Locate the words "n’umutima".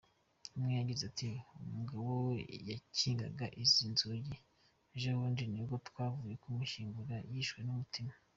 7.63-8.13